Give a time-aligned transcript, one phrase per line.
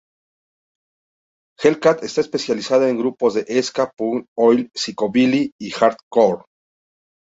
[1.61, 6.43] Hellcat está especializada en grupos de ska, punk, Oi!, psychobilly y hardcore.